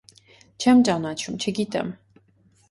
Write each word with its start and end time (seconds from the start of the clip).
-Չեմ 0.63 0.81
ճանաչում, 0.87 1.37
չգիտեմ: 1.45 1.93